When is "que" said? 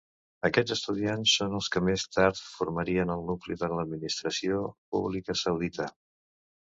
1.75-1.83